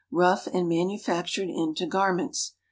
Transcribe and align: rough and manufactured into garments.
rough 0.09 0.47
and 0.47 0.67
manufactured 0.67 1.47
into 1.47 1.85
garments. 1.85 2.55